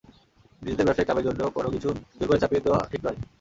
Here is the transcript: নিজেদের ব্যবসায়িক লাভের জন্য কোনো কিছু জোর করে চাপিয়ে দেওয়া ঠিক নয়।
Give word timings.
নিজেদের 0.61 0.85
ব্যবসায়িক 0.85 1.09
লাভের 1.09 1.25
জন্য 1.27 1.41
কোনো 1.49 1.69
কিছু 1.69 1.89
জোর 2.17 2.27
করে 2.29 2.41
চাপিয়ে 2.41 2.63
দেওয়া 2.65 2.79
ঠিক 2.91 3.01
নয়। 3.05 3.17